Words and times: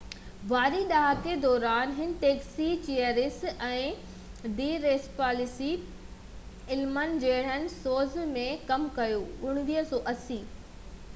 1980 0.01 0.51
واري 0.51 0.77
ڏهاڪي 0.91 1.33
دوران 1.41 1.91
هن 1.97 2.13
Taxi 2.23 2.69
Cheers 2.85 3.35
۽ 3.67 4.51
the 4.61 4.69
Tracey 4.87 5.69
Ullman 6.77 7.15
جهڙن 7.25 7.67
شوز 7.75 8.15
۾ 8.39 8.47
ڪم 8.73 8.89
ڪيو 8.97 10.01